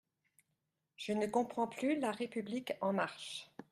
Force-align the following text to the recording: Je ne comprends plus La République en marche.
Je 0.97 1.13
ne 1.13 1.27
comprends 1.27 1.67
plus 1.67 1.99
La 1.99 2.11
République 2.11 2.73
en 2.81 2.91
marche. 2.91 3.51